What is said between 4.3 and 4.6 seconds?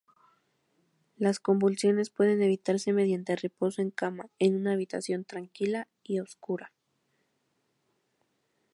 en